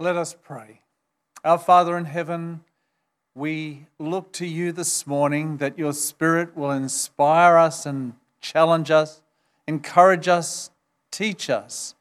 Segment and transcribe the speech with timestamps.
[0.00, 0.80] Let us pray.
[1.44, 2.64] Our Father in heaven,
[3.32, 9.22] we look to you this morning that your Spirit will inspire us and challenge us,
[9.68, 10.72] encourage us,
[11.12, 11.94] teach us.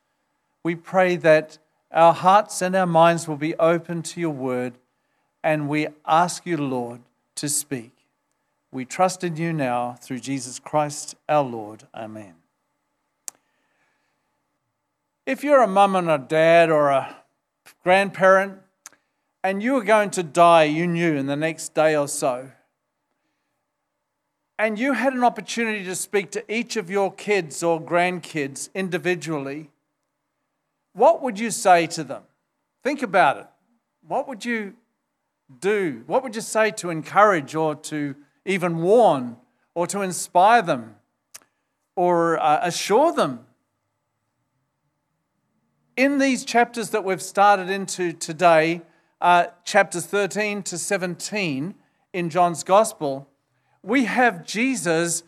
[0.63, 1.59] We pray that
[1.91, 4.73] our hearts and our minds will be open to your word,
[5.43, 7.01] and we ask you, Lord,
[7.35, 7.91] to speak.
[8.71, 11.83] We trust in you now through Jesus Christ our Lord.
[11.93, 12.33] Amen.
[15.27, 17.17] If you're a mum and a dad or a
[17.83, 18.59] grandparent,
[19.43, 22.49] and you were going to die, you knew, in the next day or so,
[24.57, 29.69] and you had an opportunity to speak to each of your kids or grandkids individually,
[30.93, 32.23] what would you say to them?
[32.83, 33.47] Think about it.
[34.07, 34.75] What would you
[35.59, 36.03] do?
[36.07, 39.37] What would you say to encourage or to even warn
[39.73, 40.95] or to inspire them
[41.95, 43.45] or uh, assure them
[45.95, 48.81] in these chapters that we've started into today,
[49.21, 51.75] uh, chapters 13 to 17
[52.13, 53.27] in John's Gospel,
[53.81, 55.23] we have Jesus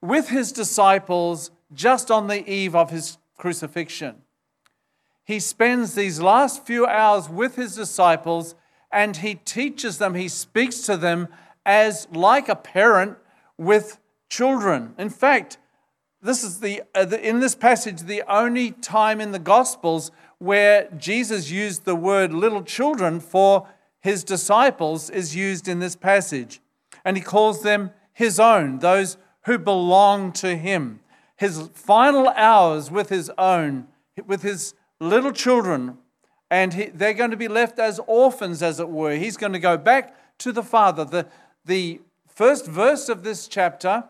[0.00, 4.22] with his disciples just on the eve of his crucifixion.
[5.24, 8.54] He spends these last few hours with his disciples
[8.92, 11.28] and he teaches them, he speaks to them
[11.64, 13.16] as like a parent
[13.56, 14.94] with children.
[14.98, 15.58] In fact,
[16.22, 20.88] this is the, uh, the, in this passage the only time in the Gospels where
[20.96, 23.66] Jesus used the word little children for
[24.00, 26.60] his disciples is used in this passage.
[27.04, 31.00] And he calls them his own, those who belong to him.
[31.36, 33.88] His final hours with his own,
[34.26, 35.96] with his little children,
[36.50, 39.14] and he, they're going to be left as orphans, as it were.
[39.14, 41.04] He's going to go back to the Father.
[41.04, 41.26] The,
[41.64, 44.04] the first verse of this chapter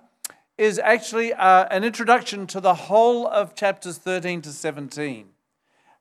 [0.61, 5.27] is actually uh, an introduction to the whole of chapters 13 to 17.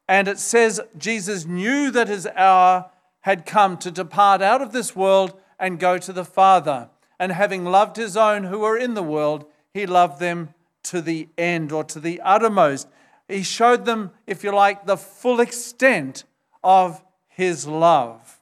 [0.06, 4.94] And it says Jesus knew that his hour had come to depart out of this
[4.94, 6.90] world and go to the Father.
[7.18, 10.54] And having loved his own who were in the world, he loved them
[10.84, 12.90] to the end or to the uttermost.
[13.30, 16.26] He showed them, if you like, the full extent
[16.66, 18.42] of his love.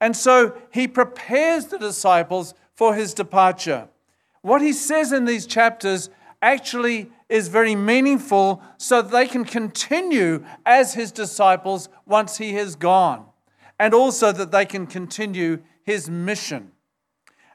[0.00, 3.88] And so he prepares the disciples for his departure
[4.46, 6.08] what he says in these chapters
[6.40, 12.76] actually is very meaningful so that they can continue as his disciples once he has
[12.76, 13.26] gone,
[13.76, 16.70] and also that they can continue his mission.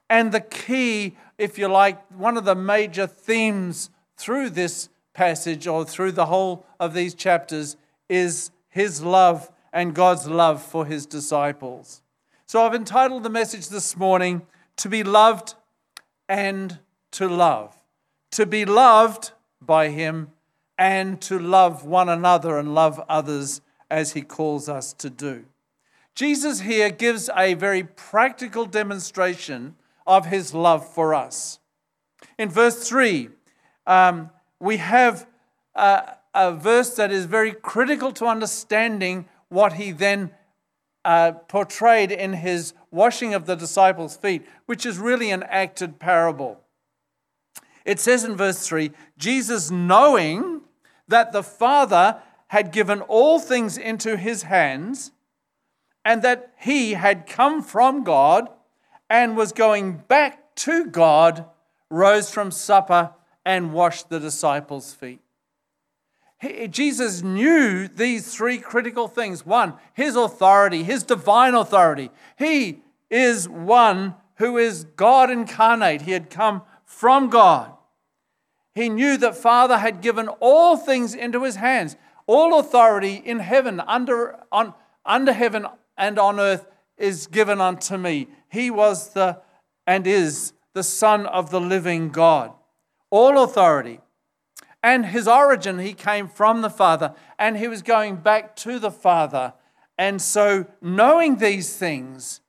[0.09, 5.85] And the key, if you like, one of the major themes through this passage or
[5.85, 7.77] through the whole of these chapters
[8.09, 12.01] is his love and God's love for his disciples.
[12.47, 14.41] So I've entitled the message this morning,
[14.75, 15.55] To Be Loved
[16.31, 16.79] and
[17.11, 17.75] to love,
[18.31, 20.29] to be loved by Him,
[20.77, 23.59] and to love one another and love others
[23.89, 25.43] as He calls us to do.
[26.15, 29.75] Jesus here gives a very practical demonstration
[30.07, 31.59] of His love for us.
[32.37, 33.27] In verse 3,
[33.85, 35.27] um, we have
[35.75, 40.31] a, a, verse that is very critical to understanding what He then
[41.03, 46.61] uh, portrayed in His washing of the disciples' feet, which is really an acted parable.
[47.85, 50.61] It says in verse 3 Jesus, knowing
[51.07, 55.11] that the Father had given all things into his hands,
[56.03, 58.49] and that he had come from God
[59.09, 61.45] and was going back to God,
[61.89, 63.11] rose from supper
[63.45, 65.21] and washed the disciples' feet.
[66.69, 69.45] Jesus knew these three critical things.
[69.45, 72.09] One, his authority, his divine authority.
[72.37, 76.01] He is one who is God incarnate.
[76.03, 77.73] He had come from God.
[78.73, 81.95] He knew that Father had given all things into his hands.
[82.25, 84.73] All authority in heaven, under, on,
[85.05, 86.65] under heaven and on earth
[86.97, 88.27] is given unto me.
[88.49, 89.41] He was the
[89.85, 92.53] and is the Son of the living God.
[93.09, 93.99] All authority.
[94.83, 98.91] And his origin, he came from the Father, and he was going back to the
[98.91, 99.53] Father.
[99.97, 102.41] And so, knowing these things,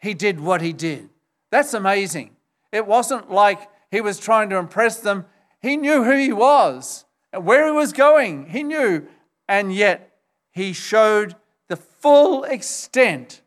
[0.00, 1.08] he did what he did.
[1.50, 2.36] That's amazing.
[2.72, 5.26] It wasn't like he was trying to impress them.
[5.60, 8.46] He knew who he was and where he was going.
[8.46, 9.06] He knew.
[9.48, 10.16] And yet,
[10.50, 11.36] he showed
[11.68, 13.42] the full extent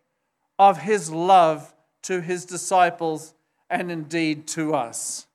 [0.57, 1.73] of his love
[2.03, 3.33] to his disciples
[3.69, 5.27] and indeed to us.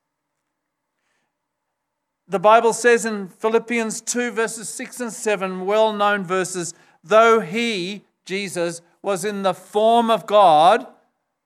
[2.30, 8.04] The Bible says in Philippians 2, verses 6 and 7, well known verses, though he,
[8.24, 10.86] Jesus, was in the form of God,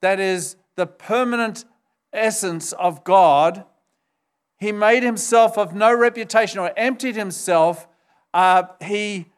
[0.03, 1.65] that is, the permanent
[2.13, 3.65] essence of God,
[4.59, 7.89] he made himself of no reputation or emptied himself.
[8.35, 9.33] Uh, he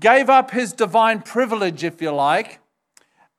[0.00, 2.60] gave up his divine privilege, if you like,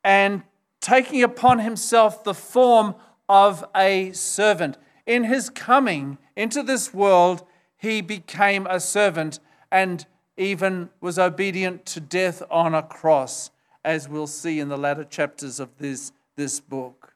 [0.04, 0.42] and
[0.80, 2.96] taking upon himself the form
[3.30, 4.80] of a servant.
[5.06, 7.46] In his coming into this world,
[7.82, 9.40] he became a servant
[9.72, 10.06] and
[10.38, 13.50] even was obedient to death on a cross,
[13.84, 17.16] as we'll see in the latter chapters of this, this book.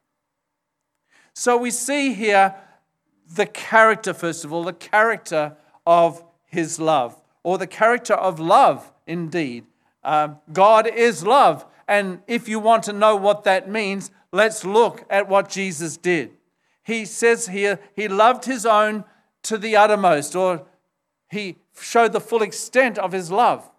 [1.36, 2.56] So we see here
[3.32, 8.92] the character, first of all, the character of his love, or the character of love,
[9.06, 9.66] indeed.
[10.04, 11.64] Uh, God is love.
[11.88, 16.32] And if you want to know what that means, let's look at what Jesus did.
[16.82, 19.06] He says here, he loved his own
[19.46, 20.66] to the uttermost, or
[21.30, 23.70] he showed the full extent of his love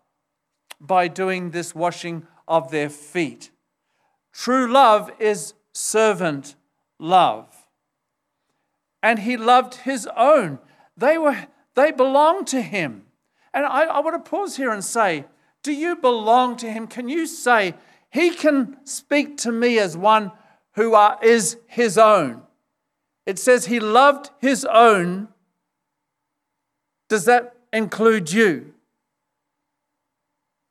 [0.80, 3.50] by doing this washing of their feet.
[4.32, 6.54] True love is servant
[6.98, 7.66] love.
[9.02, 10.58] And he loved his own.
[10.96, 13.04] They were they belonged to him.
[13.52, 15.26] And I, I want to pause here and say,
[15.62, 16.86] do you belong to him?
[16.86, 17.74] Can you say,
[18.10, 20.32] he can speak to me as one
[20.74, 22.42] who are, is his own?
[23.26, 25.28] It says he loved his own.
[27.08, 28.74] Does that include you?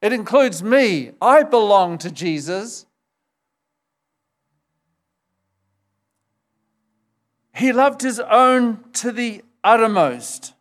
[0.02, 1.12] It includes me.
[1.22, 2.86] I belong to Jesus.
[7.56, 10.54] He loved his own to the uttermost.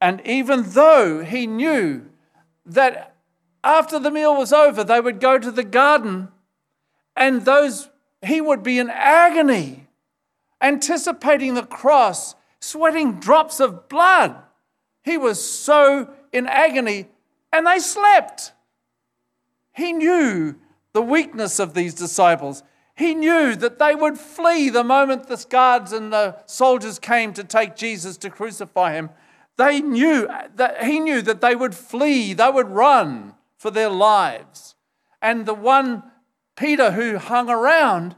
[0.00, 2.06] And even though he knew
[2.66, 3.14] that
[3.62, 6.28] after the meal was over, they would go to the garden
[7.16, 7.88] and those
[8.22, 9.86] he would be in agony,
[10.60, 12.34] anticipating the cross,
[12.64, 14.36] sweating drops of blood.
[15.02, 17.08] He was so in agony,
[17.52, 18.52] and they slept.
[19.72, 20.56] He knew
[20.92, 22.62] the weakness of these disciples.
[22.96, 27.44] He knew that they would flee the moment the guards and the soldiers came to
[27.44, 29.10] take Jesus to crucify him.
[29.56, 34.74] They knew that he knew that they would flee, they would run for their lives.
[35.20, 36.04] And the one
[36.56, 38.16] Peter who hung around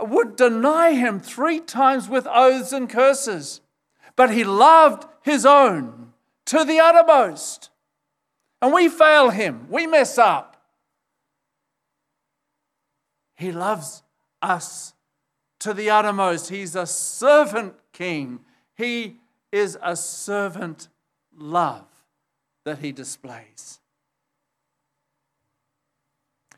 [0.00, 3.60] would deny him three times with oaths and curses.
[4.16, 6.12] But he loved his own
[6.46, 7.70] to the uttermost.
[8.60, 10.56] And we fail him, we mess up.
[13.36, 14.02] He loves
[14.42, 14.94] us
[15.60, 16.48] to the uttermost.
[16.48, 18.40] He's a servant king.
[18.76, 19.18] He
[19.52, 20.88] is a servant
[21.36, 21.86] love
[22.64, 23.80] that he displays.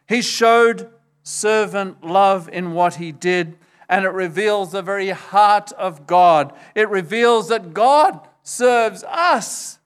[0.09, 0.91] He showed
[1.31, 3.57] servant love in what he did,
[3.89, 6.53] and it reveals the very heart of God.
[6.75, 9.79] It reveals that God serves us.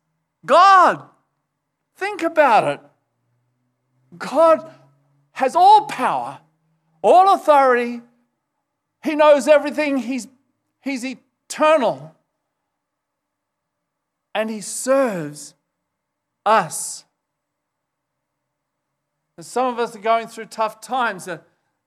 [0.45, 1.03] God.
[1.97, 2.81] Think about it.
[4.19, 4.71] God
[5.33, 6.41] has all power,
[7.03, 8.01] all authority.
[9.03, 9.99] He knows everything.
[9.99, 10.29] He's,
[10.81, 12.15] he's eternal
[14.35, 15.55] and He serves
[16.45, 17.05] us.
[19.37, 21.29] And some of us are going through tough times.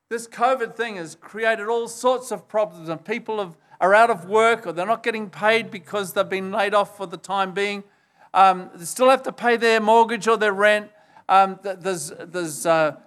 [0.09, 4.25] This COVID thing has created all sorts of problems, and people have, are out of
[4.25, 7.83] work or they're not getting paid because they've been laid off for the time being.
[8.33, 10.91] Um, they still have to pay their mortgage or their rent.
[11.29, 12.97] Um, there's there's uh,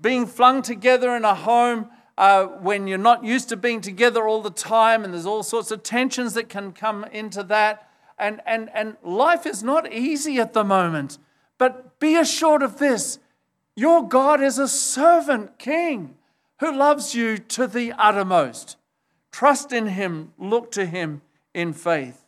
[0.00, 4.42] being flung together in a home uh, when you're not used to being together all
[4.42, 7.88] the time, and there's all sorts of tensions that can come into that
[8.22, 11.18] and, and, and life is not easy at the moment.
[11.58, 13.18] But be assured of this
[13.76, 16.16] your God is a servant king
[16.60, 18.76] who loves you to the uttermost.
[19.30, 21.22] Trust in him, look to him
[21.54, 22.24] in faith.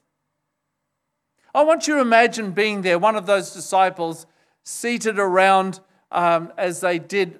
[1.54, 4.26] I want you to imagine being there, one of those disciples
[4.64, 7.38] seated around um, as they did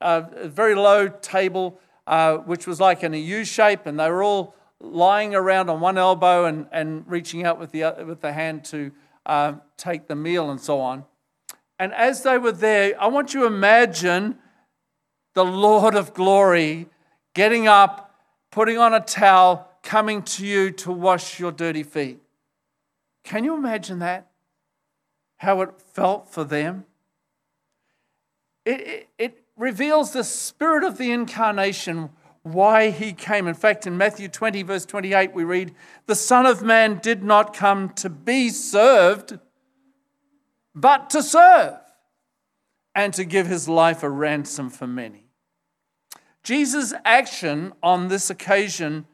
[0.00, 4.10] uh, a very low table, uh, which was like in a U shape, and they
[4.10, 8.32] were all lying around on one elbow and, and reaching out with the, with the
[8.32, 8.92] hand to
[9.24, 11.04] uh, take the meal and so on.
[11.78, 14.38] And as they were there, I want you to imagine
[15.34, 16.88] the Lord of glory
[17.34, 18.14] getting up,
[18.50, 22.20] putting on a towel, coming to you to wash your dirty feet.
[23.24, 24.28] Can you imagine that?
[25.38, 26.84] How it felt for them?
[28.64, 32.10] It, it, it reveals the spirit of the incarnation
[32.42, 33.46] why he came.
[33.46, 35.74] In fact, in Matthew 20, verse 28, we read,
[36.06, 39.38] The Son of Man did not come to be served,
[40.74, 41.74] but to serve,
[42.94, 45.24] and to give his life a ransom for many.
[46.42, 49.06] Jesus' action on this occasion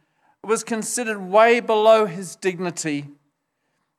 [0.42, 3.08] was considered way below his dignity.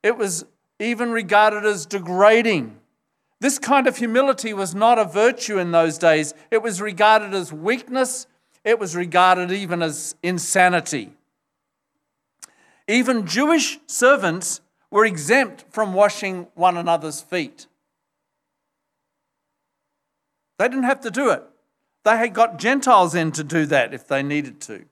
[0.02, 0.44] It was
[0.78, 2.78] even regarded as degrading.
[3.40, 6.34] This kind of humility was not a virtue in those days.
[6.50, 8.26] It was regarded as weakness
[8.64, 11.12] it was regarded even as insanity.
[12.88, 14.60] Even Jewish servants
[14.92, 17.66] were exempt from washing one another's feet.
[20.58, 21.42] They didn't have to do it.
[22.04, 24.84] They had got Gentiles in to do that if they needed to.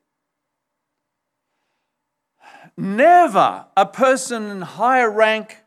[2.79, 5.59] Never a person in higher rank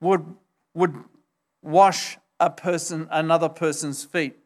[0.00, 0.26] would,
[0.74, 0.96] would
[1.62, 4.38] wash a person, another person's feet.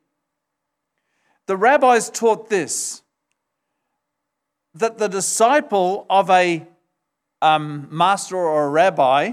[1.46, 3.00] The rabbis taught this
[4.74, 6.66] that the disciple of a
[7.42, 9.32] um, master or a rabbi,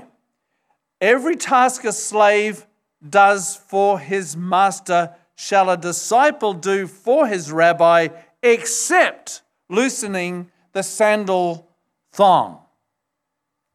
[1.00, 2.68] every task a slave
[3.08, 8.10] does for his master shall a disciple do for his rabbi,
[8.44, 11.68] except loosening the sandal
[12.12, 12.60] thong,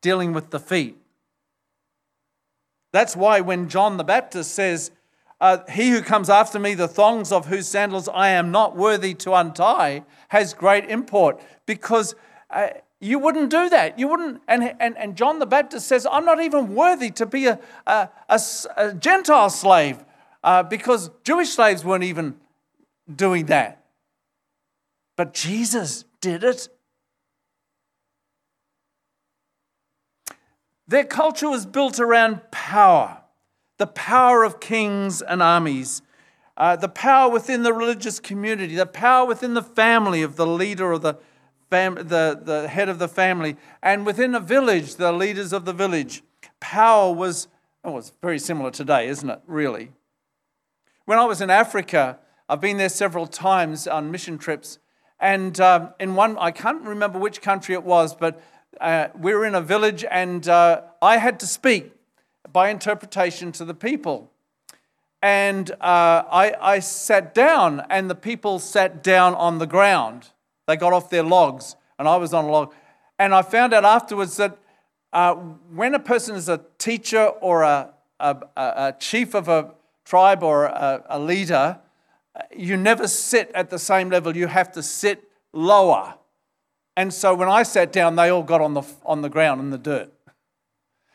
[0.00, 0.96] dealing with the feet.
[2.92, 4.90] That's why when John the Baptist says,
[5.40, 9.14] uh, He who comes after me, the thongs of whose sandals I am not worthy
[9.14, 12.14] to untie, has great import because
[12.48, 12.68] uh,
[13.00, 13.98] you wouldn't do that.
[13.98, 14.42] You wouldn't.
[14.48, 18.08] And, and, and John the Baptist says, I'm not even worthy to be a, a,
[18.28, 18.40] a,
[18.76, 20.04] a Gentile slave
[20.42, 22.36] uh, because Jewish slaves weren't even
[23.14, 23.84] doing that.
[25.16, 26.68] But Jesus did it.
[30.88, 33.22] Their culture was built around power
[33.78, 36.02] the power of kings and armies,
[36.56, 40.92] uh, the power within the religious community, the power within the family of the leader
[40.92, 41.14] of the,
[41.70, 45.72] fam- the, the head of the family, and within a village, the leaders of the
[45.72, 46.22] village.
[46.60, 47.48] Power was,
[47.84, 49.40] oh, was very similar today, isn't it?
[49.46, 49.92] Really.
[51.04, 52.18] When I was in Africa,
[52.48, 54.78] I've been there several times on mission trips,
[55.20, 58.42] and um, in one, I can't remember which country it was, but
[58.80, 61.92] uh, we were in a village and uh, I had to speak
[62.52, 64.30] by interpretation to the people.
[65.22, 65.74] And uh,
[66.30, 70.30] I, I sat down, and the people sat down on the ground.
[70.66, 72.74] They got off their logs, and I was on a log.
[73.18, 74.58] And I found out afterwards that
[75.12, 79.72] uh, when a person is a teacher or a, a, a chief of a
[80.04, 81.78] tribe or a, a leader,
[82.54, 84.36] you never sit at the same level.
[84.36, 86.16] You have to sit lower
[86.96, 89.70] and so when I sat down, they all got on the, on the ground in
[89.70, 90.10] the dirt.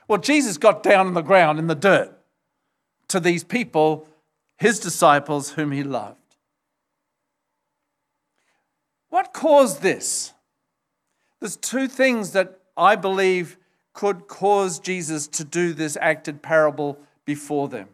[0.07, 2.15] Well, Jesus got down on the ground in the dirt
[3.07, 4.07] to these people,
[4.57, 6.20] his disciples, whom he loved.
[9.11, 10.33] What caused this?
[11.39, 13.57] There's two things that I believe
[13.93, 17.89] could cause Jesus to do this acted parable before them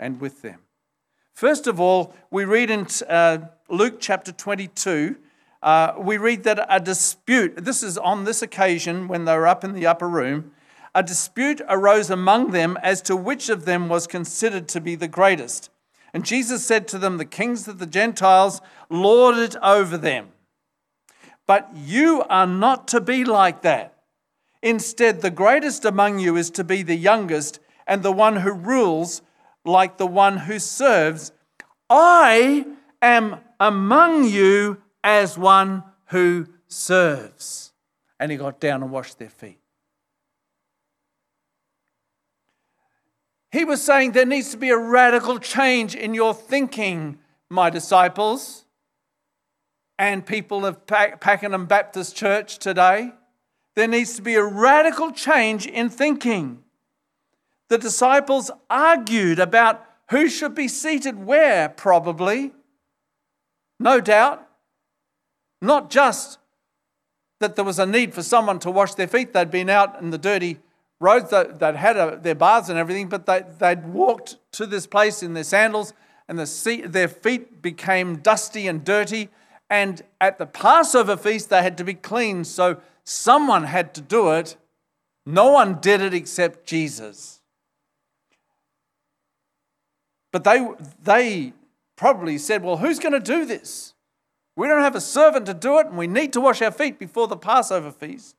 [0.00, 0.58] and with them.
[1.34, 5.16] First of all, we read in uh, Luke chapter 22
[5.62, 9.62] uh, we read that a dispute, this is on this occasion when they were up
[9.62, 10.50] in the upper room,
[10.94, 15.08] a dispute arose among them as to which of them was considered to be the
[15.08, 15.70] greatest.
[16.14, 20.28] And Jesus said to them, The kings of the Gentiles lord it over them.
[21.46, 23.94] But you are not to be like that.
[24.62, 29.22] Instead, the greatest among you is to be the youngest, and the one who rules
[29.64, 31.32] like the one who serves.
[31.90, 32.66] I
[33.00, 37.72] am among you as one who serves.
[38.20, 39.61] And he got down and washed their feet.
[43.52, 47.18] He was saying there needs to be a radical change in your thinking,
[47.50, 48.64] my disciples,
[49.98, 53.12] and people of Pakenham Baptist Church today.
[53.76, 56.64] There needs to be a radical change in thinking.
[57.68, 62.52] The disciples argued about who should be seated where, probably.
[63.78, 64.48] No doubt.
[65.60, 66.38] Not just
[67.38, 70.08] that there was a need for someone to wash their feet, they'd been out in
[70.08, 70.58] the dirty
[71.02, 75.22] roads, they'd had a, their baths and everything, but they, they'd walked to this place
[75.22, 75.92] in their sandals
[76.28, 79.28] and the their feet became dusty and dirty.
[79.68, 82.46] And at the Passover feast, they had to be cleaned.
[82.46, 84.56] So someone had to do it.
[85.26, 87.40] No one did it except Jesus.
[90.32, 90.66] But they,
[91.02, 91.52] they
[91.96, 93.92] probably said, Well, who's going to do this?
[94.56, 96.98] We don't have a servant to do it, and we need to wash our feet
[96.98, 98.36] before the Passover feast.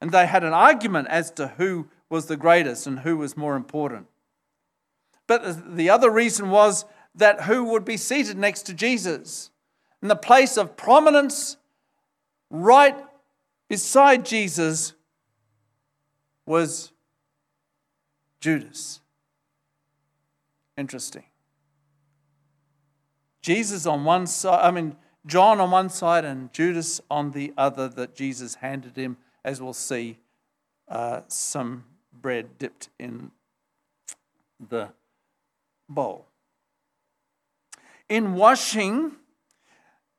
[0.00, 3.56] And they had an argument as to who was the greatest and who was more
[3.56, 4.06] important.
[5.26, 9.50] But the other reason was that who would be seated next to Jesus?
[10.00, 11.56] In the place of prominence,
[12.50, 12.96] right
[13.68, 14.94] beside Jesus,
[16.46, 16.92] was
[18.40, 19.00] Judas.
[20.76, 21.24] Interesting.
[23.42, 27.88] Jesus on one side, I mean, John on one side and Judas on the other,
[27.88, 30.18] that Jesus handed him, as we'll see,
[30.90, 33.30] uh, some bread dipped in
[34.60, 34.90] the
[35.88, 36.26] bowl.
[38.10, 39.12] In washing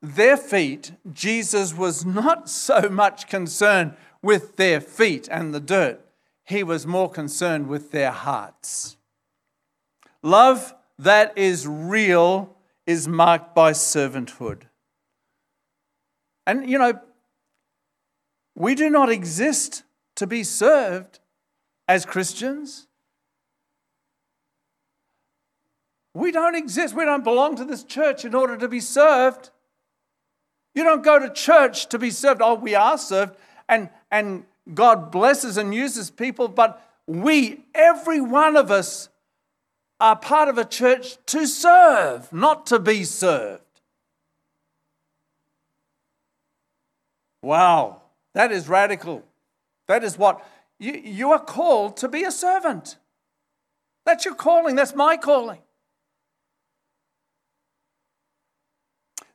[0.02, 3.94] their feet, Jesus was not so much concerned
[4.24, 6.02] with their feet and the dirt,
[6.44, 8.98] he was more concerned with their hearts.
[10.24, 12.58] Love that is real
[12.88, 14.64] is marked by servanthood.
[16.48, 17.00] And you know,
[18.60, 19.84] we do not exist
[20.16, 21.20] to be served
[21.88, 22.88] as Christians.
[26.14, 26.94] We don't exist.
[26.94, 29.50] We don't belong to this church in order to be served.
[30.76, 32.42] You don't go to church to be served.
[32.44, 33.38] Oh, we are served,
[33.70, 39.08] and, and God blesses and uses people, but we, every one of us,
[40.02, 43.64] are part of a church to serve, not to be served.
[47.42, 48.02] Wow,
[48.40, 49.26] that is radical.
[49.88, 50.48] That is what
[50.80, 52.96] you, you are called to be a servant.
[54.06, 55.60] That's your calling, that's my calling.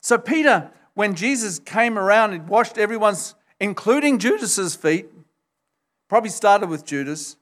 [0.00, 5.10] So, Peter, when Jesus came around and washed everyone's, including Judas's feet,
[6.08, 7.36] probably started with Judas,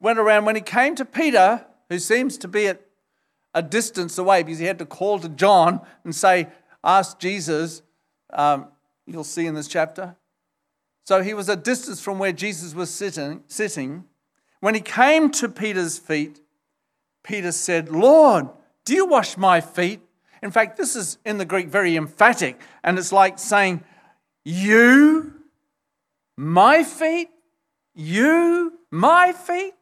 [0.00, 0.46] went around.
[0.46, 2.80] When he came to Peter, who seems to be at
[3.52, 6.48] a distance away because he had to call to John and say,
[6.82, 7.82] Ask Jesus,
[8.32, 8.68] um,
[9.06, 10.16] you'll see in this chapter.
[11.04, 14.04] So he was a distance from where Jesus was sitting, sitting.
[14.60, 16.40] When he came to Peter's feet,
[17.22, 18.48] Peter said, Lord,
[18.84, 20.00] do you wash my feet?
[20.42, 23.84] In fact, this is in the Greek very emphatic, and it's like saying,
[24.44, 25.34] You,
[26.36, 27.28] my feet,
[27.94, 29.74] you, my feet.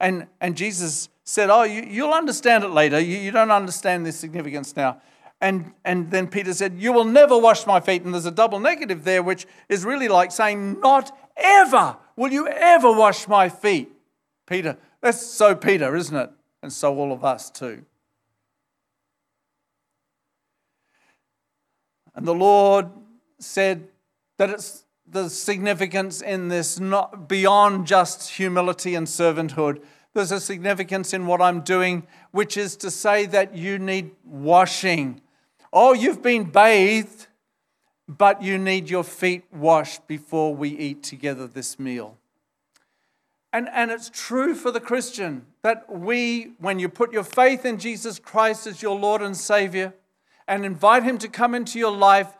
[0.00, 2.98] And, and Jesus said, Oh, you, you'll understand it later.
[2.98, 5.00] You, you don't understand the significance now.
[5.40, 8.02] And, and then Peter said, You will never wash my feet.
[8.02, 12.48] And there's a double negative there, which is really like saying, Not ever will you
[12.48, 13.92] ever wash my feet.
[14.46, 16.30] Peter, that's so Peter, isn't it?
[16.62, 17.84] And so all of us too.
[22.14, 22.88] And the Lord
[23.38, 23.86] said
[24.38, 29.80] that it's the significance in this not beyond just humility and servanthood.
[30.14, 35.20] There's a significance in what I'm doing, which is to say that you need washing.
[35.72, 37.26] Oh, you've been bathed,
[38.06, 42.16] but you need your feet washed before we eat together this meal.
[43.52, 47.78] And, and it's true for the Christian that we, when you put your faith in
[47.78, 49.94] Jesus Christ as your Lord and Savior,
[50.46, 52.32] and invite Him to come into your life.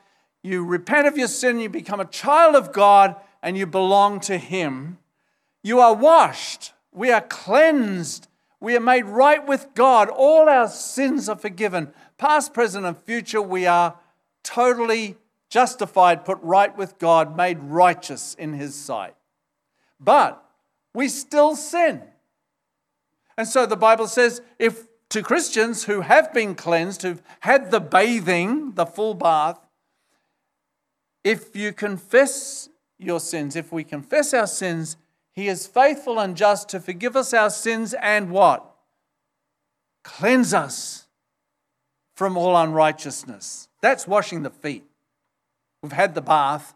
[0.43, 4.39] You repent of your sin, you become a child of God, and you belong to
[4.39, 4.99] Him.
[5.63, 8.28] You are washed, we are cleansed,
[8.61, 10.09] we are made right with God.
[10.09, 11.93] All our sins are forgiven.
[12.17, 13.97] Past, present, and future, we are
[14.43, 15.17] totally
[15.49, 19.15] justified, put right with God, made righteous in His sight.
[20.01, 20.43] But
[20.93, 22.03] we still sin.
[23.37, 27.81] And so the Bible says if to Christians who have been cleansed, who've had the
[27.81, 29.59] bathing, the full bath,
[31.25, 32.69] if you confess
[32.99, 34.97] your sins, if we confess our sins,
[35.39, 38.75] He is faithful and just to forgive us our sins and what?
[40.03, 41.07] Cleanse us
[42.17, 43.69] from all unrighteousness.
[43.81, 44.83] That's washing the feet.
[45.81, 46.75] We've had the bath.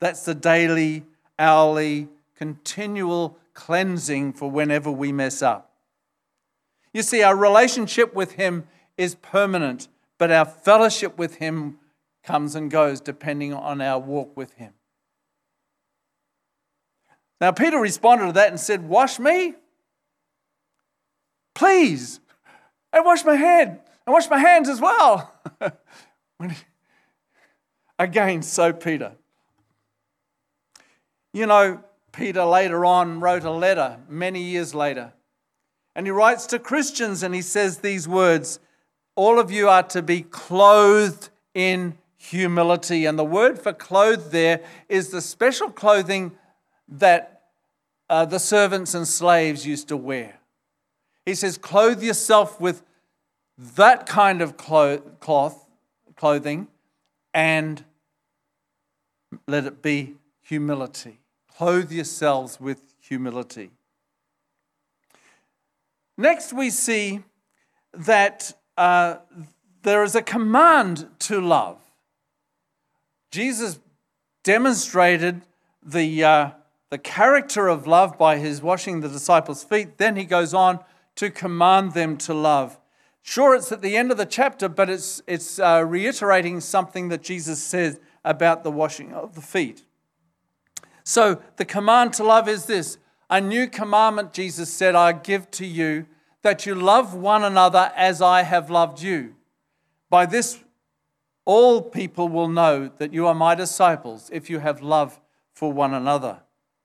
[0.00, 1.04] That's the daily,
[1.38, 5.70] hourly, continual cleansing for whenever we mess up.
[6.94, 8.66] You see, our relationship with Him
[8.96, 11.76] is permanent, but our fellowship with Him
[12.24, 14.72] comes and goes depending on our walk with Him.
[17.40, 19.54] Now, Peter responded to that and said, Wash me?
[21.54, 22.20] Please.
[22.92, 23.80] And wash my head.
[24.06, 25.32] And wash my hands as well.
[26.40, 26.48] he,
[27.98, 29.12] again, so Peter.
[31.32, 35.12] You know, Peter later on wrote a letter many years later
[35.98, 38.60] and he writes to Christians and he says these words
[39.16, 43.04] All of you are to be clothed in humility.
[43.04, 46.37] And the word for clothed there is the special clothing
[46.88, 47.42] that
[48.08, 50.38] uh, the servants and slaves used to wear.
[51.26, 52.82] He says, Clothe yourself with
[53.76, 55.68] that kind of cloth,
[56.16, 56.68] clothing,
[57.34, 57.84] and
[59.46, 61.20] let it be humility.
[61.56, 63.70] Clothe yourselves with humility.
[66.16, 67.22] Next, we see
[67.92, 69.16] that uh,
[69.82, 71.78] there is a command to love.
[73.30, 73.78] Jesus
[74.44, 75.42] demonstrated
[75.82, 76.50] the, uh,
[76.90, 79.98] the character of love by his washing the disciples' feet.
[79.98, 80.80] Then he goes on
[81.16, 82.78] to command them to love.
[83.22, 87.22] Sure, it's at the end of the chapter, but it's, it's uh, reiterating something that
[87.22, 89.84] Jesus said about the washing of the feet.
[91.04, 92.98] So, the command to love is this
[93.28, 96.06] a new commandment, Jesus said, I give to you
[96.42, 99.34] that you love one another as I have loved you.
[100.08, 100.60] By this,
[101.44, 105.20] all people will know that you are my disciples if you have love
[105.52, 106.40] for one another.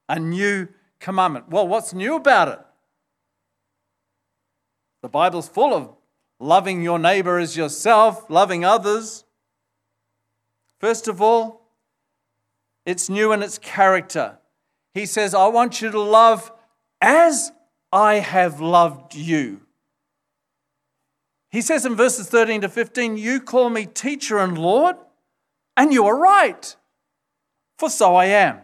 [0.10, 0.68] A new
[1.00, 1.50] commandment.
[1.50, 2.60] Well, what's new about it?
[5.02, 5.96] The Bible's full of
[6.40, 9.26] loving your neighbor as yourself, loving others.
[10.80, 11.62] First of all,
[12.86, 14.40] it's new in its character.
[14.94, 16.52] He says, I want you to love
[17.02, 17.52] as
[17.92, 19.62] I have loved you.
[21.52, 24.96] He says in verses 13 to 15, You call me teacher and Lord,
[25.78, 26.76] and you are right,
[27.78, 28.60] for so I am.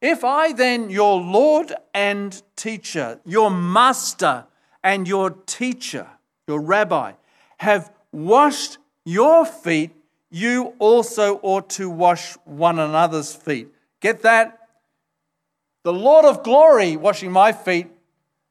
[0.00, 4.46] If I then, your Lord and teacher, your master
[4.82, 6.06] and your teacher,
[6.48, 7.12] your rabbi,
[7.58, 9.90] have washed your feet,
[10.30, 13.68] you also ought to wash one another's feet.
[14.00, 14.68] Get that?
[15.82, 17.88] The Lord of glory washing my feet,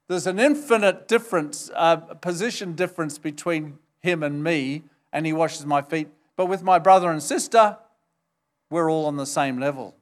[0.07, 4.83] there's an infinite difference, uh, position difference between him and me,
[5.13, 6.09] and he washes my feet.
[6.35, 7.77] But with my brother and sister,
[8.69, 9.95] we're all on the same level.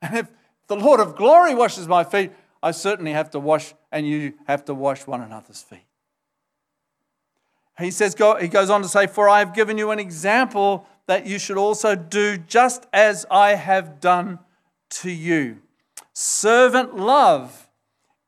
[0.00, 0.28] And if
[0.76, 2.32] the Lord of glory washes my feet,
[2.62, 5.84] I certainly have to wash, and you have to wash one another's feet.
[7.78, 10.86] He says, go, he goes on to say, For I have given you an example
[11.06, 14.38] that you should also do just as I have done
[14.90, 15.62] to you.
[16.12, 17.68] Servant love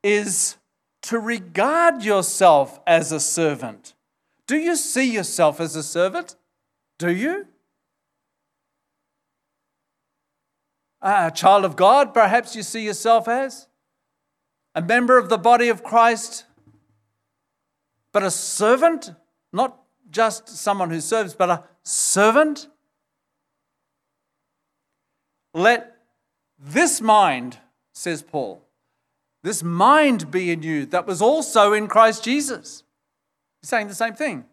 [0.03, 0.57] is
[1.03, 3.95] to regard yourself as a servant.
[4.47, 6.37] Do you see yourself as a servant?
[6.99, 7.47] Do you?
[11.07, 13.69] Ah, a child of God, perhaps you see yourself as?
[14.75, 16.47] A member of the body of Christ,
[18.11, 19.13] but a servant?
[19.53, 19.79] Not
[20.11, 22.69] just someone who serves, but a servant?
[25.53, 25.95] Let
[26.59, 27.59] this mind,
[27.93, 28.67] says Paul,
[29.43, 32.83] this mind be in you that was also in Christ Jesus.
[33.61, 34.47] He's saying the same thing.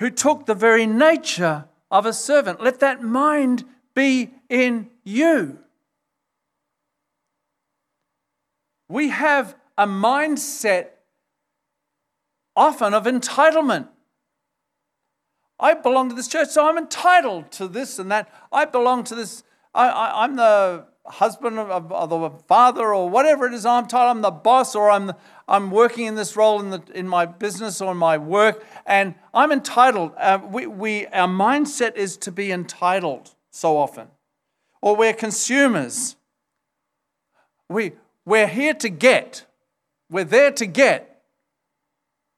[0.00, 2.60] Who took the very nature of a servant.
[2.60, 5.58] Let that mind be in you.
[8.88, 10.88] We have a mindset
[12.56, 13.88] often of entitlement.
[15.58, 18.32] I belong to this church, so I'm entitled to this and that.
[18.50, 19.44] I belong to this.
[19.74, 24.16] I, am the husband of, the father or whatever it is I'm entitled.
[24.16, 25.16] I'm the boss or I'm, the,
[25.50, 29.16] I'm working in this role in, the, in my business or in my work, and
[29.34, 30.12] I'm entitled.
[30.16, 34.06] Uh, we, we, our mindset is to be entitled so often.
[34.80, 36.14] Or we're consumers.
[37.68, 37.92] We,
[38.24, 39.44] we're here to get.
[40.08, 41.20] We're there to get.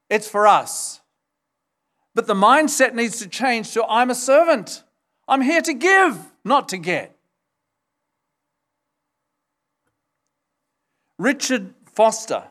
[0.08, 1.02] It's for us.
[2.14, 4.84] But the mindset needs to change to I'm a servant.
[5.28, 7.14] I'm here to give, not to get.
[11.18, 12.44] Richard Foster,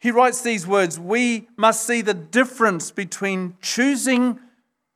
[0.00, 4.40] he writes these words We must see the difference between choosing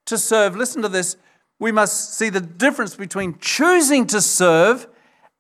[0.07, 0.57] to serve.
[0.57, 1.17] Listen to this.
[1.61, 4.89] We must see the difference between choosing to serve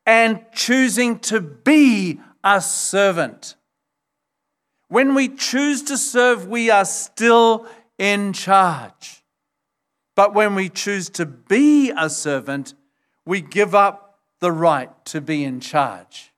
[0.06, 3.56] and choosing to be a servant.
[4.88, 7.66] When we choose to serve, we are still
[7.98, 9.24] in charge.
[10.14, 12.74] But when we choose to be a servant,
[13.26, 16.32] we give up the right to be in charge.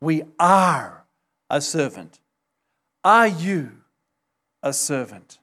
[0.00, 1.06] We are
[1.48, 2.18] a servant.
[3.04, 3.72] Are you
[4.62, 5.38] a servant?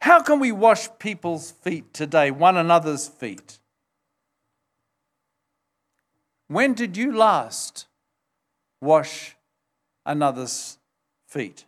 [0.00, 3.58] How can we wash people's feet today, one another's feet?
[6.48, 7.86] When did you last
[8.80, 9.36] wash
[10.04, 10.78] another's
[11.26, 11.64] feet?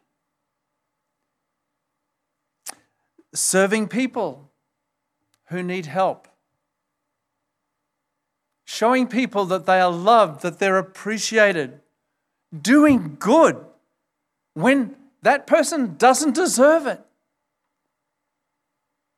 [3.37, 4.51] serving people
[5.47, 6.29] who need help,
[8.65, 11.81] showing people that they are loved, that they're appreciated,
[12.61, 13.65] doing good
[14.57, 16.99] when that person doesn't deserve it.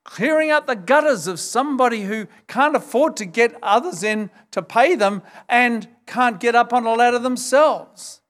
[0.03, 4.97] Clearing out the gutters of somebody who can't afford to get others in to pay
[4.97, 8.21] them and can't get up on a ladder themselves.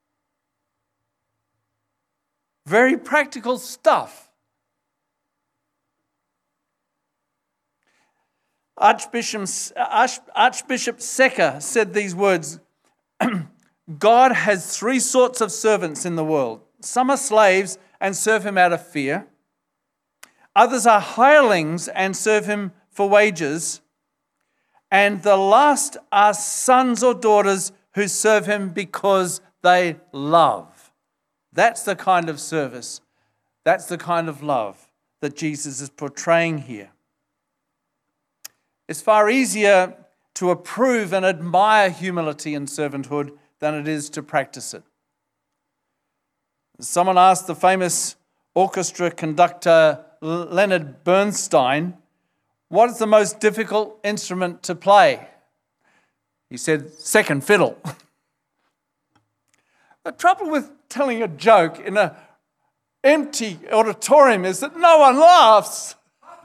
[2.67, 4.29] Very practical stuff.
[8.77, 9.47] Archbishop,
[10.35, 12.59] Archbishop Secker said these words
[13.97, 16.61] God has three sorts of servants in the world.
[16.81, 19.27] Some are slaves and serve him out of fear,
[20.55, 23.81] others are hirelings and serve him for wages,
[24.89, 30.91] and the last are sons or daughters who serve him because they love.
[31.51, 33.01] That's the kind of service,
[33.63, 34.89] that's the kind of love
[35.21, 36.91] that Jesus is portraying here.
[38.87, 39.95] It's far easier
[40.35, 44.83] to approve and admire humility and servanthood than it is to practice it.
[46.79, 48.15] Someone asked the famous
[48.55, 51.97] orchestra conductor Leonard Bernstein,
[52.69, 55.27] What is the most difficult instrument to play?
[56.49, 57.77] He said, Second fiddle.
[60.05, 62.11] The trouble with telling a joke in an
[63.03, 65.95] empty auditorium is that no one laughs.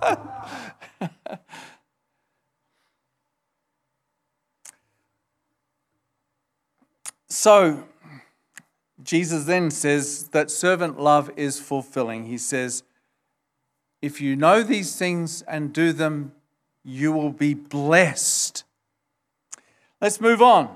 [7.28, 7.84] so,
[9.04, 12.24] Jesus then says that servant love is fulfilling.
[12.24, 12.82] He says,
[14.00, 16.32] If you know these things and do them,
[16.82, 18.64] you will be blessed.
[20.00, 20.74] Let's move on.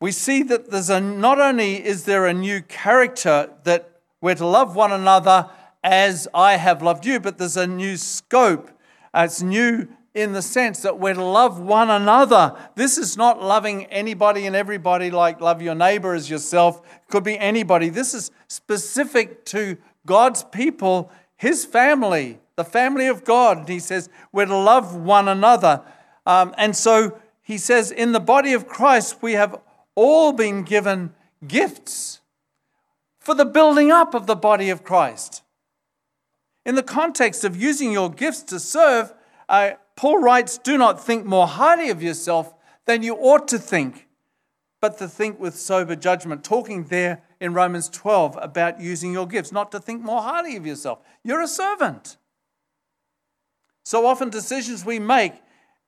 [0.00, 4.46] We see that there's a not only is there a new character that we're to
[4.46, 5.50] love one another
[5.82, 8.70] as I have loved you, but there's a new scope.
[9.14, 12.56] It's new in the sense that we're to love one another.
[12.76, 16.80] This is not loving anybody and everybody like love your neighbor as yourself.
[16.84, 17.88] It could be anybody.
[17.88, 23.58] This is specific to God's people, his family, the family of God.
[23.58, 25.82] And he says we're to love one another.
[26.26, 29.60] Um, and so he says, in the body of Christ, we have
[29.94, 31.12] all been given
[31.46, 32.20] gifts
[33.18, 35.42] for the building up of the body of Christ.
[36.64, 39.12] In the context of using your gifts to serve,
[39.48, 42.54] uh, Paul writes, Do not think more highly of yourself
[42.86, 44.08] than you ought to think,
[44.80, 46.44] but to think with sober judgment.
[46.44, 50.66] Talking there in Romans 12 about using your gifts, not to think more highly of
[50.66, 50.98] yourself.
[51.22, 52.16] You're a servant.
[53.84, 55.34] So often, decisions we make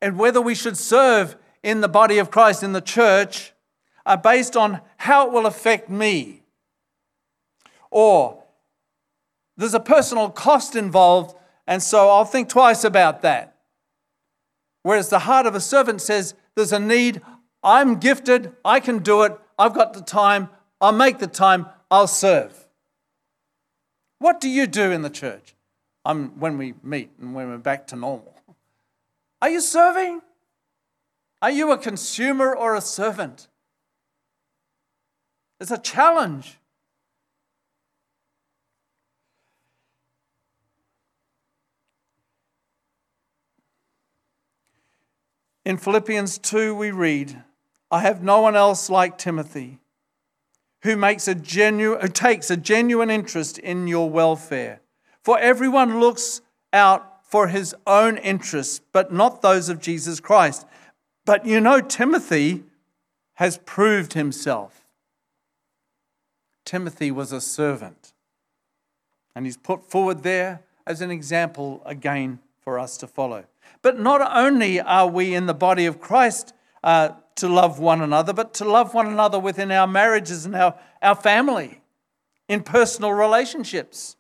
[0.01, 3.53] and whether we should serve in the body of Christ, in the church,
[4.05, 6.43] are based on how it will affect me.
[7.91, 8.45] Or
[9.57, 13.56] there's a personal cost involved, and so I'll think twice about that.
[14.87, 17.21] Whereas the heart of a servant says, There's a need,
[17.61, 20.49] I'm gifted, I can do it, I've got the time,
[20.81, 22.69] I'll make the time, I'll serve.
[24.21, 25.57] What do you do in the church
[26.05, 28.33] I'm, when we meet and when we're back to normal?
[29.43, 30.21] Are you serving?
[31.43, 33.49] Are you a consumer or a servant?
[35.59, 36.61] It's a challenge.
[45.67, 47.43] In Philippians 2, we read,
[47.91, 49.81] I have no one else like Timothy
[50.83, 54.81] who, makes a genu- who takes a genuine interest in your welfare.
[55.25, 56.41] For everyone looks
[56.73, 60.65] out for his own interests, but not those of Jesus Christ.
[61.25, 62.63] But you know, Timothy
[63.35, 64.87] has proved himself.
[66.65, 68.13] Timothy was a servant,
[69.35, 73.45] and he's put forward there as an example again for us to follow.
[73.81, 76.53] But not only are we in the body of Christ
[76.83, 80.77] uh, to love one another, but to love one another within our marriages and our,
[81.01, 81.81] our family,
[82.49, 84.17] in personal relationships.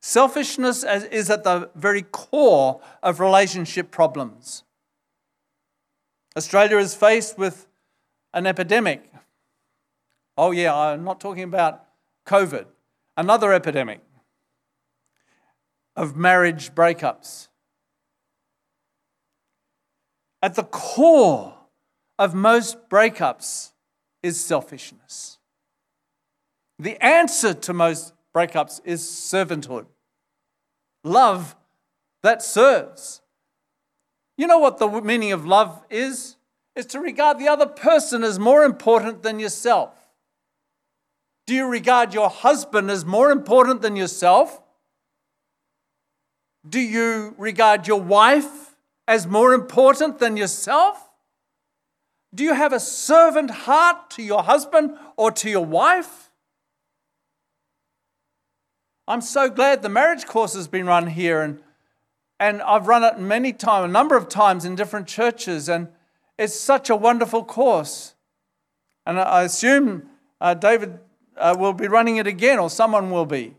[0.00, 4.64] Selfishness is at the very core of relationship problems.
[6.36, 7.68] Australia is faced with
[8.34, 9.08] an epidemic.
[10.36, 11.84] Oh, yeah, I'm not talking about
[12.26, 12.66] COVID,
[13.16, 14.00] another epidemic
[16.00, 17.48] of marriage breakups.
[20.40, 21.54] At the core
[22.18, 23.72] of most breakups
[24.22, 25.36] is selfishness.
[26.78, 29.84] The answer to most breakups is servanthood,
[31.04, 31.54] love
[32.22, 33.20] that serves.
[34.38, 36.36] You know what the meaning of love is?
[36.74, 39.94] Is to regard the other person as more important than yourself.
[41.46, 44.62] Do you regard your husband as more important than yourself?
[46.68, 48.76] Do you regard your wife
[49.08, 51.10] as more important than yourself?
[52.34, 56.30] Do you have a servant heart to your husband or to your wife?
[59.08, 61.60] I'm so glad the marriage course has been run here, and,
[62.38, 65.88] and I've run it many times, a number of times in different churches, and
[66.38, 68.14] it's such a wonderful course.
[69.06, 70.08] And I assume
[70.40, 71.00] uh, David
[71.36, 73.56] uh, will be running it again, or someone will be.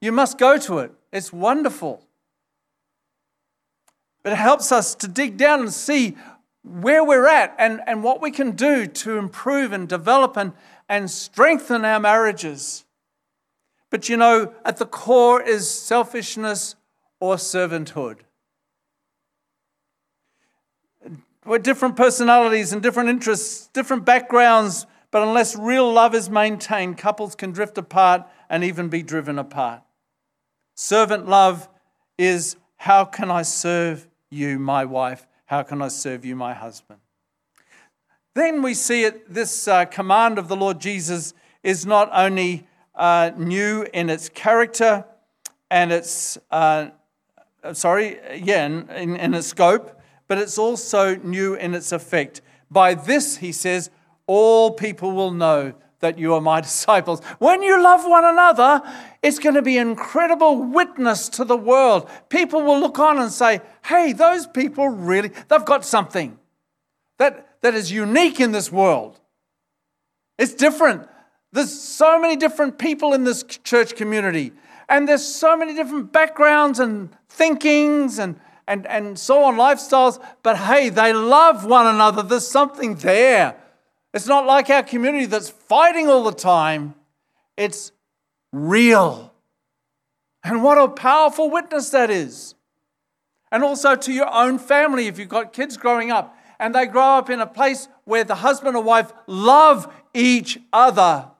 [0.00, 2.06] You must go to it, it's wonderful.
[4.22, 6.16] But it helps us to dig down and see
[6.62, 10.52] where we're at and, and what we can do to improve and develop and,
[10.88, 12.84] and strengthen our marriages.
[13.88, 16.76] But you know, at the core is selfishness
[17.18, 18.18] or servanthood.
[21.44, 27.34] We're different personalities and different interests, different backgrounds, but unless real love is maintained, couples
[27.34, 29.82] can drift apart and even be driven apart.
[30.74, 31.68] Servant love
[32.18, 35.26] is how can I serve you, my wife?
[35.46, 37.00] How can I serve you, my husband?
[38.34, 43.32] Then we see it, this uh, command of the Lord Jesus is not only uh,
[43.36, 45.04] new in its character
[45.70, 46.90] and its, uh,
[47.72, 52.40] sorry, yeah, in, in, in its scope, but it's also new in its effect.
[52.70, 53.90] By this, he says,
[54.28, 57.20] all people will know that you are my disciples.
[57.38, 58.82] When you love one another,
[59.22, 62.10] it's going to be incredible witness to the world.
[62.28, 66.38] People will look on and say, hey, those people really, they've got something
[67.18, 69.20] that, that is unique in this world.
[70.38, 71.06] It's different.
[71.52, 74.52] There's so many different people in this church community,
[74.88, 80.22] and there's so many different backgrounds and thinkings and, and, and so on, lifestyles.
[80.42, 82.22] But hey, they love one another.
[82.22, 83.56] There's something there.
[84.12, 86.94] It's not like our community that's fighting all the time,
[87.56, 87.92] it's
[88.52, 89.32] real.
[90.42, 92.54] And what a powerful witness that is.
[93.52, 97.18] And also to your own family, if you've got kids growing up and they grow
[97.18, 101.30] up in a place where the husband or wife love each other,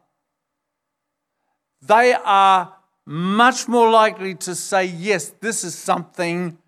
[1.81, 2.75] they are
[3.07, 6.59] much more likely to say, Yes, this is something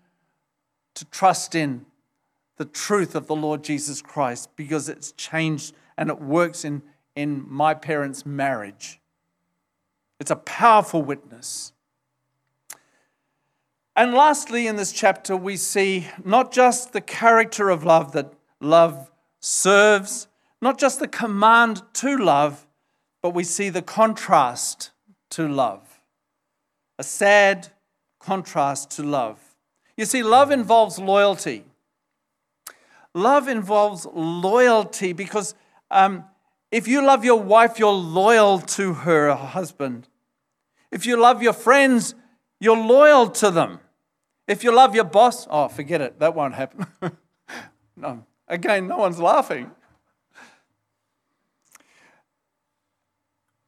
[0.95, 1.85] to trust in
[2.57, 6.83] the truth of the Lord Jesus Christ because it's changed and it works in,
[7.15, 8.99] in my parents' marriage.
[10.19, 11.73] It's a powerful witness.
[13.95, 19.11] And lastly, in this chapter, we see not just the character of love that love
[19.39, 20.27] serves,
[20.61, 22.65] not just the command to love,
[23.21, 24.91] but we see the contrast
[25.31, 26.01] to love.
[26.97, 27.69] A sad
[28.19, 29.39] contrast to love.
[29.95, 31.65] You see, love involves loyalty.
[33.13, 35.53] Love involves loyalty because
[35.93, 36.25] um,
[36.71, 40.07] if you love your wife, you're loyal to her husband.
[40.91, 42.15] If you love your friends,
[42.59, 43.79] you're loyal to them.
[44.47, 46.87] If you love your boss, oh, forget it, that won't happen.
[47.95, 48.25] no.
[48.47, 49.71] Again, no one's laughing.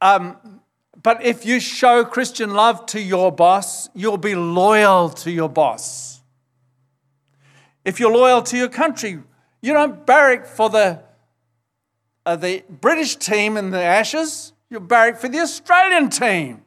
[0.02, 0.62] Um,
[1.02, 6.22] but if you show Christian love to your boss, you'll be loyal to your boss.
[7.86, 9.20] If you're loyal to your country,
[9.62, 11.05] you don't barrack for the,
[12.26, 16.64] uh, the British team in the Ashes, you're barrack for the Australian team.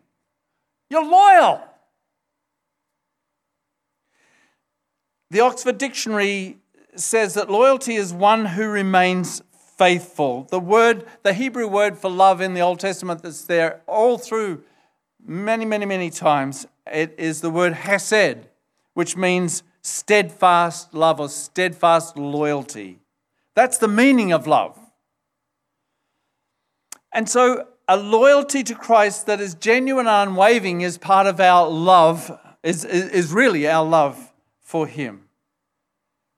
[0.90, 1.62] You're loyal.
[5.30, 6.58] The Oxford Dictionary
[6.94, 9.42] says that loyalty is one who remains
[9.76, 10.46] faithful.
[10.50, 14.62] The word, the Hebrew word for love in the Old Testament that's there all through
[15.24, 18.46] many, many, many times, it is the word hesed,
[18.94, 22.98] which means steadfast love or steadfast loyalty.
[23.54, 24.77] That's the meaning of love.
[27.18, 31.68] And so, a loyalty to Christ that is genuine and unwavering is part of our
[31.68, 32.30] love,
[32.62, 35.24] is, is really our love for Him.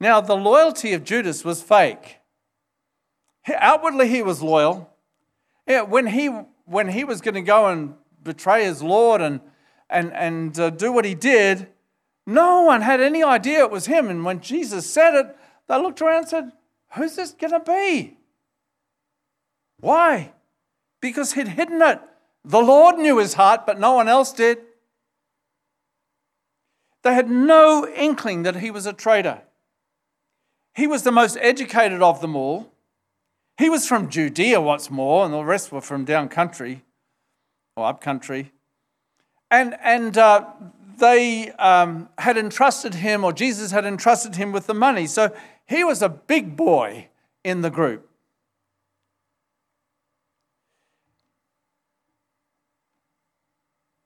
[0.00, 2.20] Now, the loyalty of Judas was fake.
[3.58, 4.90] Outwardly, he was loyal.
[5.66, 6.28] When, he,
[6.64, 9.42] when he was going to go and betray his Lord and,
[9.90, 11.68] and, and uh, do what he did,
[12.26, 14.08] no one had any idea it was him.
[14.08, 15.36] And when Jesus said it,
[15.68, 16.52] they looked around and said,
[16.94, 18.16] Who's this going to be?
[19.80, 20.32] Why?
[21.00, 22.00] Because he'd hidden it.
[22.44, 24.58] The Lord knew his heart, but no one else did.
[27.02, 29.42] They had no inkling that he was a traitor.
[30.74, 32.72] He was the most educated of them all.
[33.58, 36.82] He was from Judea, what's more, and the rest were from down country
[37.76, 38.52] or up country.
[39.50, 40.46] And, and uh,
[40.98, 45.06] they um, had entrusted him, or Jesus had entrusted him with the money.
[45.06, 45.34] So
[45.66, 47.08] he was a big boy
[47.44, 48.09] in the group.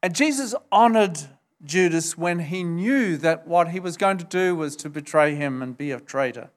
[0.05, 1.19] And Jesus honored
[1.65, 5.63] Judas when he knew that what he was going to do was to betray him
[5.63, 6.51] and be a traitor.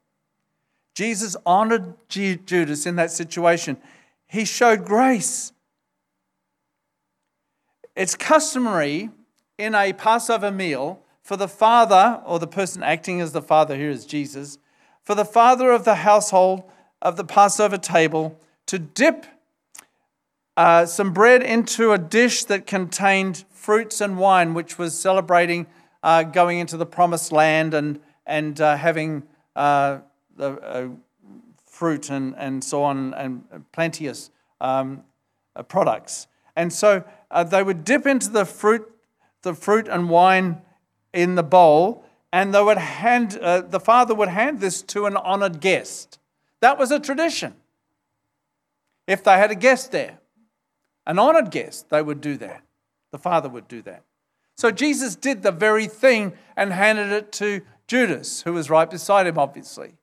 [0.93, 3.77] Jesus honored Judas in that situation.
[4.27, 5.53] He showed grace.
[7.95, 9.11] It's customary
[9.57, 13.89] in a Passover meal for the father, or the person acting as the father here
[13.89, 14.57] is Jesus,
[15.03, 16.63] for the father of the household
[17.01, 19.25] of the Passover table to dip
[20.57, 25.67] uh, some bread into a dish that contained fruits and wine, which was celebrating
[26.01, 29.21] uh, going into the promised land and, and uh, having
[29.55, 29.99] uh,
[30.35, 30.87] the uh,
[31.63, 35.03] fruit and, and so on, and plenteous um,
[35.67, 36.25] products.
[36.55, 37.03] And so
[37.51, 38.89] they would dip into the fruit,
[39.43, 40.61] the fruit and wine
[41.13, 42.03] in the bowl,
[42.33, 46.17] and they would hand, the father would hand this to an honored guest.
[46.61, 47.53] That was a tradition.
[49.05, 50.17] If they had a guest there,
[51.07, 52.61] an honored guest, they would do that.
[53.11, 54.03] The Father would do that.
[54.57, 59.25] So Jesus did the very thing and handed it to Judas, who was right beside
[59.25, 59.93] him, obviously.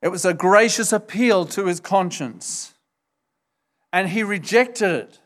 [0.00, 2.74] It was a gracious appeal to his conscience.
[3.92, 5.20] And he rejected it.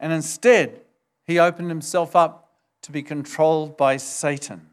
[0.00, 0.80] And instead,
[1.26, 2.50] he opened himself up
[2.82, 4.69] to be controlled by Satan.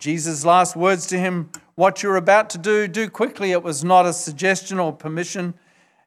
[0.00, 3.52] Jesus' last words to him, What you're about to do, do quickly.
[3.52, 5.54] It was not a suggestion or permission,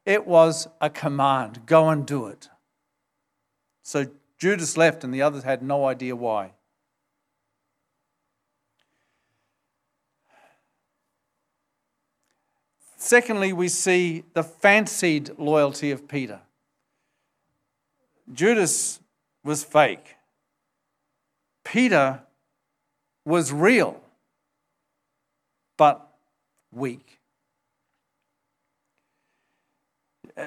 [0.04, 2.50] it was a command go and do it.
[3.82, 6.52] So Judas left, and the others had no idea why.
[12.96, 16.40] Secondly, we see the fancied loyalty of Peter.
[18.32, 18.98] Judas
[19.44, 20.16] was fake.
[21.64, 22.22] Peter
[23.24, 24.00] was real,
[25.76, 26.06] but
[26.72, 27.20] weak.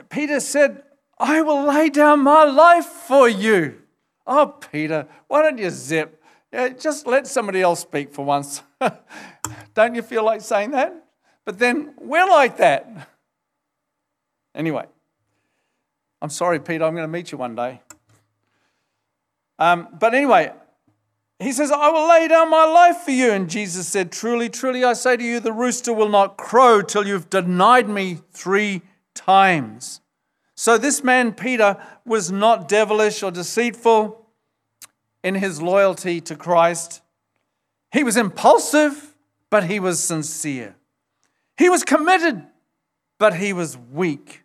[0.10, 0.84] Peter said,
[1.18, 3.82] I will lay down my life for you.
[4.26, 6.22] Oh, Peter, why don't you zip?
[6.80, 8.62] Just let somebody else speak for once.
[9.74, 10.94] don't you feel like saying that?
[11.46, 13.10] But then we're like that.
[14.54, 14.86] Anyway,
[16.22, 17.82] I'm sorry, Peter, I'm going to meet you one day.
[19.60, 20.52] Um, but anyway,
[21.40, 23.32] he says, I will lay down my life for you.
[23.32, 27.08] And Jesus said, Truly, truly, I say to you, the rooster will not crow till
[27.08, 28.82] you've denied me three
[29.14, 30.02] times.
[30.56, 34.26] So this man, Peter, was not devilish or deceitful
[35.24, 37.02] in his loyalty to Christ.
[37.92, 39.16] He was impulsive,
[39.52, 40.76] but he was sincere.
[41.56, 42.48] He was committed,
[43.20, 44.44] but he was weak.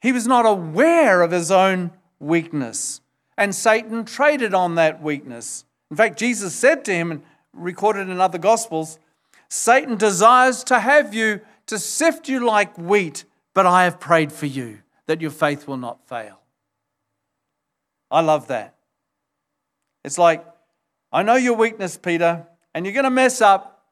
[0.00, 1.90] He was not aware of his own
[2.20, 3.00] weakness.
[3.38, 5.64] And Satan traded on that weakness.
[5.90, 7.22] In fact, Jesus said to him, and
[7.52, 8.98] recorded in other Gospels,
[9.48, 13.24] Satan desires to have you, to sift you like wheat,
[13.54, 16.40] but I have prayed for you that your faith will not fail.
[18.10, 18.74] I love that.
[20.04, 20.44] It's like,
[21.12, 23.84] I know your weakness, Peter, and you're going to mess up.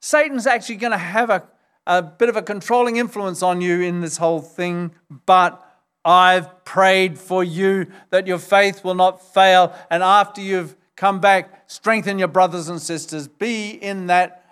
[0.00, 1.48] Satan's actually going to have a,
[1.86, 4.92] a bit of a controlling influence on you in this whole thing,
[5.26, 5.64] but
[6.04, 9.74] I've prayed for you that your faith will not fail.
[9.90, 13.28] And after you've come back, strengthen your brothers and sisters.
[13.28, 14.44] Be in that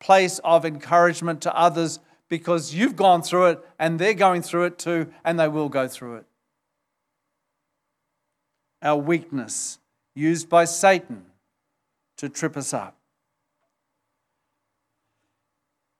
[0.00, 4.78] place of encouragement to others because you've gone through it and they're going through it
[4.78, 6.26] too, and they will go through it.
[8.82, 9.78] Our weakness
[10.14, 11.26] used by Satan
[12.18, 12.95] to trip us up.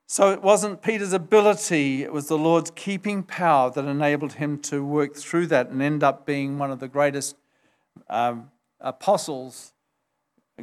[0.09, 4.85] So it wasn't Peter's ability, it was the Lord's keeping power that enabled him to
[4.85, 7.37] work through that and end up being one of the greatest
[8.09, 9.73] um, apostles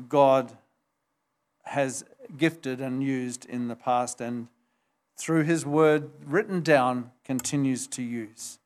[0.07, 0.53] God
[1.63, 2.05] has
[2.37, 4.47] gifted and used in the past and
[5.17, 8.59] through his word written down continues to use.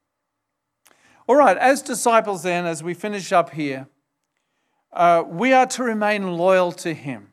[1.27, 3.87] All right, as disciples, then, as we finish up here,
[4.93, 7.29] uh, we are to remain loyal to him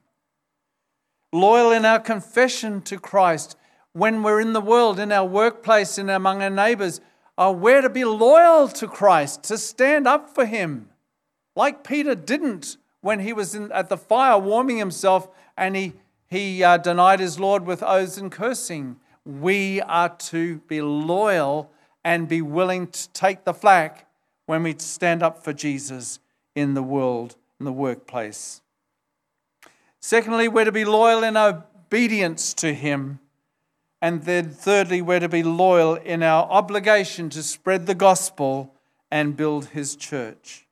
[1.35, 3.57] loyal in our confession to Christ
[3.93, 7.01] when we're in the world, in our workplace, and among our neighbors.
[7.37, 10.89] are we're to be loyal to Christ, to stand up for Him,
[11.57, 15.28] like Peter didn't when he was in, at the fire warming himself
[15.59, 15.93] and he,
[16.26, 18.97] he uh, denied his Lord with oaths and cursing.
[19.26, 21.70] We are to be loyal
[22.03, 24.07] and be willing to take the flak
[24.47, 26.18] when we stand up for Jesus
[26.55, 28.62] in the world, in the workplace.
[30.07, 33.21] Secondly, we're to be loyal in obedience to Him.
[34.03, 38.75] And then, thirdly, we're to be loyal in our obligation to spread the gospel
[39.11, 40.67] and build His church.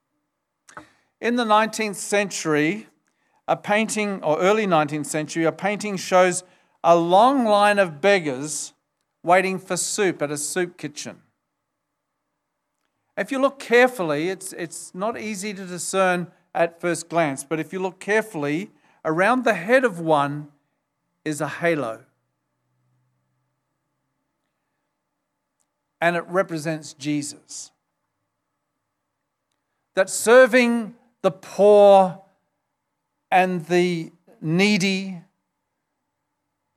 [1.19, 2.89] In the 19th century,
[3.49, 6.45] a painting, or early 19th century, a painting shows
[6.85, 8.75] a long line of beggars
[9.23, 11.23] waiting for soup at a soup kitchen.
[13.17, 17.73] If you look carefully, it's, it's not easy to discern at first glance, but if
[17.73, 18.71] you look carefully,
[19.05, 20.49] Around the head of one
[21.25, 22.05] is a halo.
[26.01, 27.71] And it represents Jesus.
[29.95, 32.21] That serving the poor
[33.31, 35.21] and the needy,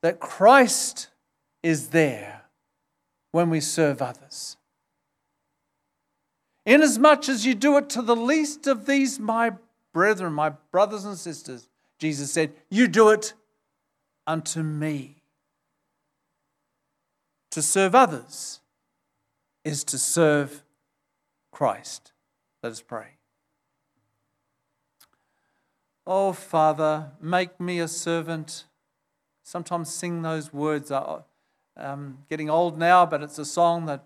[0.01, 1.09] that Christ
[1.63, 2.43] is there
[3.31, 4.57] when we serve others.
[6.65, 9.53] Inasmuch as you do it to the least of these, my
[9.93, 11.67] brethren, my brothers and sisters,
[11.97, 13.33] Jesus said, You do it
[14.27, 15.23] unto me.
[17.51, 18.59] To serve others
[19.63, 20.63] is to serve
[21.51, 22.11] Christ.
[22.61, 23.15] Let us pray.
[26.05, 28.65] Oh, Father, make me a servant.
[29.43, 30.91] Sometimes sing those words.
[31.77, 34.03] I'm getting old now, but it's a song that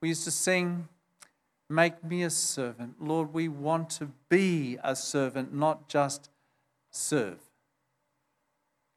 [0.00, 0.88] we used to sing.
[1.68, 3.02] Make me a servant.
[3.02, 6.30] Lord, we want to be a servant, not just
[6.92, 7.38] serve.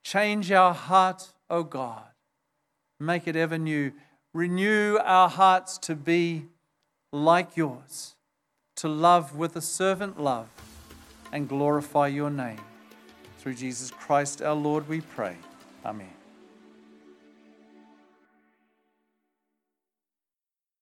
[0.03, 2.03] Change our heart, O God.
[2.99, 3.91] Make it ever new.
[4.33, 6.45] Renew our hearts to be
[7.11, 8.15] like yours,
[8.75, 10.49] to love with a servant love
[11.31, 12.61] and glorify your name.
[13.39, 15.37] Through Jesus Christ our Lord, we pray.
[15.85, 16.24] Amen.